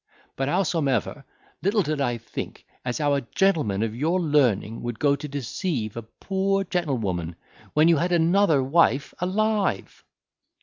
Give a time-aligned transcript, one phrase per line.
[0.35, 1.25] But, howsomever,
[1.61, 5.95] little did I think, as how a gentleman of your learning would go to deceive
[5.95, 7.35] a poor gentlewoman,
[7.75, 10.03] when you had another wife alive."